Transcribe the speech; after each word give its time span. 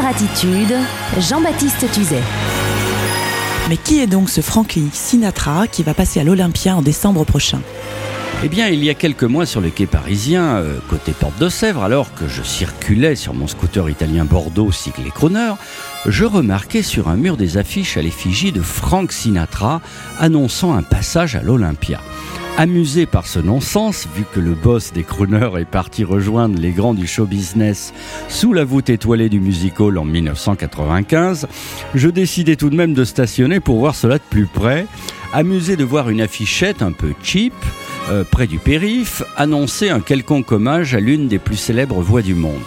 Attitude, 0.00 0.74
Jean-Baptiste 1.18 1.90
Tuzet. 1.92 2.22
Mais 3.68 3.76
qui 3.76 4.00
est 4.00 4.06
donc 4.06 4.30
ce 4.30 4.40
Frankie 4.40 4.88
Sinatra 4.92 5.66
qui 5.66 5.82
va 5.82 5.92
passer 5.92 6.18
à 6.18 6.24
l'Olympia 6.24 6.76
en 6.76 6.82
décembre 6.82 7.24
prochain? 7.24 7.60
Eh 8.42 8.48
bien, 8.48 8.68
il 8.68 8.82
y 8.82 8.88
a 8.88 8.94
quelques 8.94 9.24
mois 9.24 9.44
sur 9.44 9.60
le 9.60 9.68
quai 9.68 9.86
parisien, 9.86 10.56
euh, 10.56 10.78
côté 10.88 11.12
Porte 11.12 11.38
de 11.38 11.48
Sèvres, 11.48 11.82
alors 11.84 12.14
que 12.14 12.26
je 12.26 12.42
circulais 12.42 13.14
sur 13.14 13.34
mon 13.34 13.46
scooter 13.46 13.88
italien 13.90 14.24
Bordeaux 14.24 14.72
cycle 14.72 15.02
et 15.06 15.10
Croner, 15.10 15.52
je 16.06 16.24
remarquais 16.24 16.82
sur 16.82 17.08
un 17.08 17.16
mur 17.16 17.36
des 17.36 17.58
affiches 17.58 17.96
à 17.98 18.02
l'effigie 18.02 18.50
de 18.50 18.62
Frank 18.62 19.12
Sinatra 19.12 19.82
annonçant 20.18 20.74
un 20.74 20.82
passage 20.82 21.36
à 21.36 21.42
l'Olympia. 21.42 22.00
Amusé 22.58 23.06
par 23.06 23.26
ce 23.26 23.38
non-sens, 23.38 24.06
vu 24.14 24.24
que 24.30 24.38
le 24.38 24.52
boss 24.52 24.92
des 24.92 25.04
crooners 25.04 25.58
est 25.58 25.64
parti 25.64 26.04
rejoindre 26.04 26.60
les 26.60 26.72
grands 26.72 26.92
du 26.92 27.06
show 27.06 27.24
business 27.24 27.94
sous 28.28 28.52
la 28.52 28.62
voûte 28.62 28.90
étoilée 28.90 29.30
du 29.30 29.40
music 29.40 29.80
hall 29.80 29.96
en 29.96 30.04
1995, 30.04 31.48
je 31.94 32.08
décidai 32.10 32.56
tout 32.56 32.68
de 32.68 32.76
même 32.76 32.92
de 32.92 33.04
stationner 33.04 33.58
pour 33.58 33.78
voir 33.78 33.94
cela 33.94 34.18
de 34.18 34.22
plus 34.28 34.46
près, 34.46 34.86
amusé 35.32 35.76
de 35.76 35.84
voir 35.84 36.10
une 36.10 36.20
affichette 36.20 36.82
un 36.82 36.92
peu 36.92 37.14
cheap, 37.22 37.54
euh, 38.10 38.22
près 38.22 38.46
du 38.46 38.58
périph, 38.58 39.22
annoncer 39.36 39.88
un 39.88 40.00
quelconque 40.00 40.52
hommage 40.52 40.94
à 40.94 41.00
l'une 41.00 41.28
des 41.28 41.38
plus 41.38 41.56
célèbres 41.56 42.02
voix 42.02 42.22
du 42.22 42.34
monde. 42.34 42.60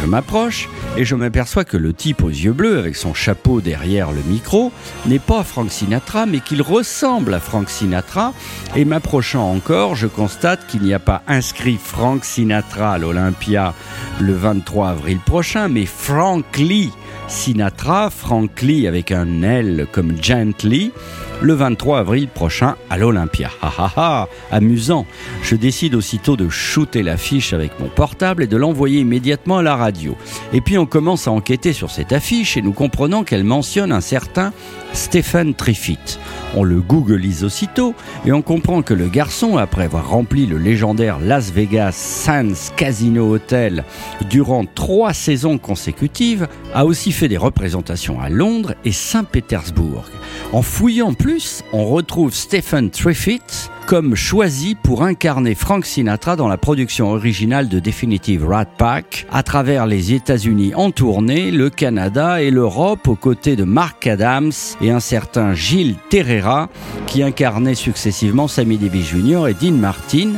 Je 0.00 0.06
m'approche 0.06 0.68
et 0.96 1.04
je 1.04 1.14
m'aperçois 1.14 1.64
que 1.64 1.76
le 1.76 1.92
type 1.92 2.22
aux 2.22 2.28
yeux 2.28 2.52
bleus 2.52 2.78
avec 2.78 2.96
son 2.96 3.14
chapeau 3.14 3.60
derrière 3.60 4.12
le 4.12 4.22
micro 4.22 4.72
n'est 5.06 5.18
pas 5.18 5.42
Frank 5.42 5.70
Sinatra 5.70 6.26
mais 6.26 6.40
qu'il 6.40 6.62
ressemble 6.62 7.34
à 7.34 7.40
Frank 7.40 7.68
Sinatra. 7.70 8.32
Et 8.76 8.84
m'approchant 8.84 9.50
encore 9.50 9.94
je 9.94 10.06
constate 10.06 10.66
qu'il 10.66 10.82
n'y 10.82 10.94
a 10.94 10.98
pas 10.98 11.22
inscrit 11.26 11.78
Frank 11.82 12.24
Sinatra 12.24 12.92
à 12.92 12.98
l'Olympia 12.98 13.74
le 14.20 14.34
23 14.34 14.90
avril 14.90 15.18
prochain 15.18 15.68
mais 15.68 15.86
Frank 15.86 16.44
Lee 16.58 16.90
Sinatra, 17.28 18.10
Frank 18.10 18.62
Lee 18.62 18.86
avec 18.86 19.10
un 19.10 19.42
L 19.42 19.86
comme 19.92 20.14
Gently 20.20 20.92
le 21.40 21.52
23 21.52 21.98
avril 21.98 22.28
prochain 22.28 22.76
à 22.90 22.96
l'Olympia. 22.96 23.50
Ha 23.60 23.72
ha 23.76 23.92
ha, 23.96 24.28
amusant. 24.50 25.06
Je 25.42 25.56
décide 25.56 25.94
aussitôt 25.94 26.36
de 26.36 26.48
shooter 26.48 27.02
l'affiche 27.02 27.52
avec 27.52 27.78
mon 27.80 27.88
portable 27.88 28.42
et 28.42 28.46
de 28.46 28.56
l'envoyer 28.56 29.00
immédiatement 29.00 29.58
à 29.58 29.62
la 29.62 29.76
radio. 29.76 30.16
Et 30.52 30.60
puis 30.60 30.78
on 30.78 30.86
commence 30.86 31.28
à 31.28 31.32
enquêter 31.32 31.72
sur 31.72 31.90
cette 31.90 32.12
affiche 32.12 32.56
et 32.56 32.62
nous 32.62 32.72
comprenons 32.72 33.24
qu'elle 33.24 33.44
mentionne 33.44 33.92
un 33.92 34.00
certain 34.00 34.52
Stephen 34.94 35.54
Triffitt. 35.54 36.18
On 36.56 36.62
le 36.62 36.80
googlise 36.80 37.44
aussitôt 37.44 37.94
et 38.24 38.32
on 38.32 38.42
comprend 38.42 38.80
que 38.82 38.94
le 38.94 39.08
garçon, 39.08 39.56
après 39.58 39.84
avoir 39.84 40.08
rempli 40.08 40.46
le 40.46 40.56
légendaire 40.56 41.18
Las 41.20 41.50
Vegas 41.50 41.92
Sands 41.92 42.72
Casino 42.76 43.34
Hotel 43.34 43.84
durant 44.30 44.64
trois 44.64 45.12
saisons 45.12 45.58
consécutives, 45.58 46.46
a 46.72 46.86
aussi 46.86 47.12
fait 47.12 47.28
des 47.28 47.36
représentations 47.36 48.20
à 48.20 48.28
Londres 48.28 48.74
et 48.84 48.92
Saint-Pétersbourg. 48.92 50.04
En 50.52 50.62
fouillant 50.62 51.12
plus, 51.12 51.64
on 51.72 51.84
retrouve 51.86 52.32
Stephen 52.32 52.90
Triffitt 52.90 53.70
comme 53.86 54.14
choisi 54.14 54.74
pour 54.74 55.02
incarner 55.02 55.54
Frank 55.54 55.84
Sinatra 55.84 56.36
dans 56.36 56.48
la 56.48 56.56
production 56.56 57.10
originale 57.10 57.68
de 57.68 57.80
Definitive 57.80 58.46
Rat 58.46 58.64
Pack 58.64 59.26
à 59.30 59.42
travers 59.42 59.86
les 59.86 60.12
États-Unis 60.14 60.74
en 60.74 60.90
tournée, 60.90 61.50
le 61.50 61.70
Canada 61.70 62.40
et 62.40 62.50
l'Europe 62.50 63.08
aux 63.08 63.16
côtés 63.16 63.56
de 63.56 63.64
Mark 63.64 64.06
Adams 64.06 64.52
et 64.80 64.90
un 64.90 65.00
certain 65.00 65.54
Gilles 65.54 65.96
Terrera 66.08 66.68
qui 67.06 67.22
incarnait 67.22 67.74
successivement 67.74 68.48
Sammy 68.48 68.78
Davis 68.78 69.06
Jr. 69.06 69.48
et 69.48 69.54
Dean 69.54 69.76
Martin, 69.76 70.30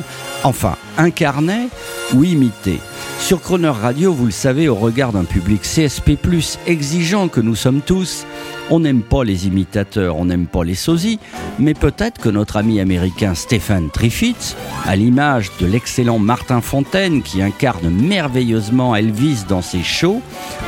enfin 0.42 0.76
incarnait 0.98 1.68
ou 2.14 2.24
imité. 2.24 2.80
Sur 3.26 3.40
Croner 3.40 3.70
Radio, 3.70 4.12
vous 4.12 4.26
le 4.26 4.30
savez, 4.30 4.68
au 4.68 4.76
regard 4.76 5.10
d'un 5.10 5.24
public 5.24 5.62
CSP+, 5.62 6.16
exigeant 6.68 7.26
que 7.26 7.40
nous 7.40 7.56
sommes 7.56 7.80
tous, 7.80 8.24
on 8.70 8.78
n'aime 8.78 9.02
pas 9.02 9.24
les 9.24 9.48
imitateurs, 9.48 10.16
on 10.16 10.26
n'aime 10.26 10.46
pas 10.46 10.62
les 10.62 10.76
sosies, 10.76 11.18
mais 11.58 11.74
peut-être 11.74 12.20
que 12.20 12.28
notre 12.28 12.56
ami 12.56 12.78
américain 12.78 13.34
Stephen 13.34 13.90
Triffitt, 13.90 14.56
à 14.84 14.94
l'image 14.94 15.50
de 15.60 15.66
l'excellent 15.66 16.20
Martin 16.20 16.60
Fontaine 16.60 17.22
qui 17.22 17.42
incarne 17.42 17.90
merveilleusement 17.90 18.94
Elvis 18.94 19.44
dans 19.48 19.62
ses 19.62 19.82
shows, 19.82 20.22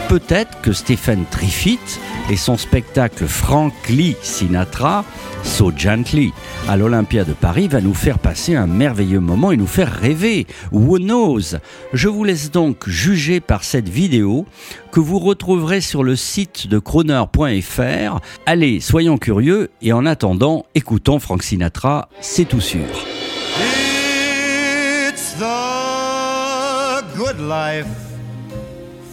peut-être 0.09 0.61
que 0.61 0.72
Stephen 0.72 1.27
Triffitt 1.31 2.00
et 2.28 2.37
son 2.37 2.56
spectacle 2.56 3.27
Frank 3.27 3.72
Lee 3.88 4.16
Sinatra, 4.21 5.05
So 5.44 5.72
Gently, 5.75 6.32
à 6.69 6.77
l'Olympia 6.77 7.25
de 7.25 7.32
Paris, 7.32 7.69
va 7.69 7.81
nous 7.81 7.94
faire 7.94 8.19
passer 8.19 8.55
un 8.55 8.66
merveilleux 8.66 9.21
moment 9.21 9.53
et 9.53 9.56
nous 9.56 9.66
faire 9.66 9.93
rêver. 9.93 10.47
Who 10.72 10.99
knows? 10.99 11.56
Je 11.93 12.09
vous 12.09 12.25
laisse 12.25 12.47
donc 12.50 12.88
juger 12.88 13.41
par 13.41 13.64
cette 13.64 13.88
vidéo 13.88 14.47
que 14.92 15.00
vous 15.00 15.19
retrouverez 15.19 15.81
sur 15.81 16.03
le 16.03 16.16
site 16.16 16.66
de 16.66 16.78
croner.fr. 16.78 18.20
Allez, 18.47 18.81
soyons 18.81 19.19
curieux 19.19 19.70
et 19.82 19.92
en 19.92 20.06
attendant, 20.06 20.66
écoutons 20.75 21.19
Frank 21.19 21.42
Sinatra, 21.42 22.08
c'est 22.20 22.47
tout 22.47 22.60
sûr. 22.60 22.87
It's 25.08 25.34
the 25.34 27.04
good 27.16 27.41
life, 27.41 27.87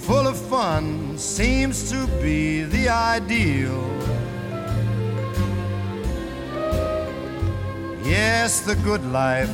full 0.01 0.27
of 0.27 0.37
fun, 0.49 1.17
seems 1.17 1.89
to 1.89 2.07
be 2.21 2.63
the 2.69 2.89
ideal. 2.89 3.81
Yes, 8.05 8.61
the 8.61 8.75
good 8.83 9.03
life 9.11 9.49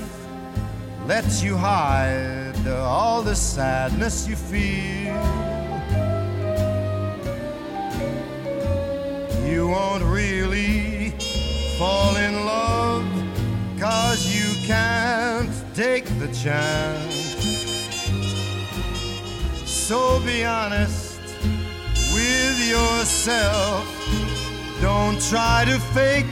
lets 1.08 1.42
you 1.42 1.56
hide 1.56 2.51
all 2.68 3.22
the 3.22 3.36
sadness 3.36 4.28
you 4.28 4.36
feel. 4.36 5.16
You 9.46 9.68
won't 9.68 10.04
really 10.04 11.12
fall 11.78 12.16
in 12.16 12.46
love, 12.46 13.06
cause 13.80 14.28
you 14.28 14.68
can't 14.68 15.52
take 15.74 16.06
the 16.20 16.28
chance. 16.34 17.22
So 19.66 20.20
be 20.26 20.46
honest 20.46 21.20
with 22.14 22.70
yourself. 22.70 23.86
Don't 24.82 25.22
try 25.22 25.66
to 25.66 25.80
fake 25.94 26.26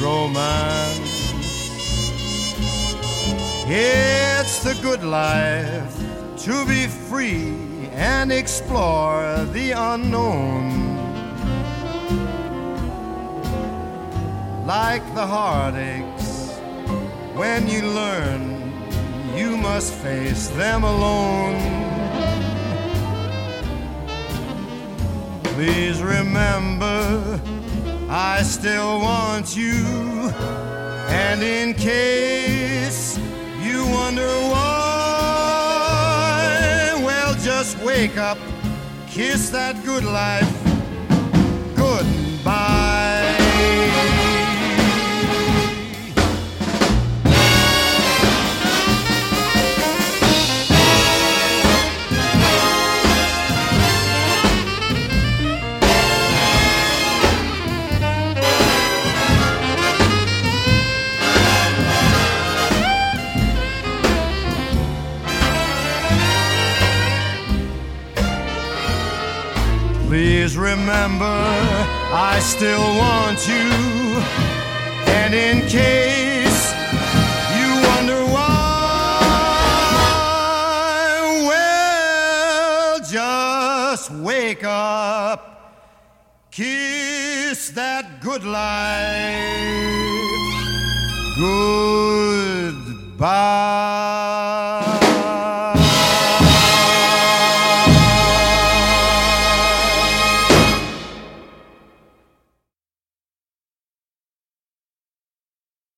romance. 0.00 1.15
It's 3.68 4.62
the 4.62 4.80
good 4.80 5.02
life 5.02 5.98
to 6.44 6.64
be 6.66 6.86
free 6.86 7.88
and 7.94 8.30
explore 8.30 9.44
the 9.46 9.72
unknown. 9.72 10.94
Like 14.64 15.02
the 15.16 15.26
heartaches, 15.26 16.60
when 17.34 17.68
you 17.68 17.82
learn, 17.88 18.72
you 19.34 19.56
must 19.56 19.92
face 19.94 20.46
them 20.50 20.84
alone. 20.84 21.58
Please 25.42 26.00
remember, 26.00 27.40
I 28.08 28.42
still 28.44 29.00
want 29.00 29.56
you, 29.56 30.30
and 31.08 31.42
in 31.42 31.74
case 31.74 33.18
wonder 33.90 34.26
why, 34.50 34.62
well, 37.04 37.34
just 37.36 37.78
wake 37.78 38.16
up, 38.16 38.38
kiss 39.08 39.50
that 39.50 39.84
good 39.84 40.04
life 40.04 40.65
Please 70.16 70.56
remember, 70.56 71.26
I 71.26 72.40
still 72.40 72.80
want 72.80 73.46
you. 73.46 73.68
And 75.12 75.34
in 75.34 75.60
case 75.68 76.72
you 77.58 77.68
wonder 77.86 78.24
why, 78.32 79.20
well, 81.46 82.98
just 83.00 84.10
wake 84.10 84.64
up, 84.64 85.84
kiss 86.50 87.68
that 87.72 88.22
good 88.22 88.42
life 88.42 89.66
goodbye. 93.18 93.95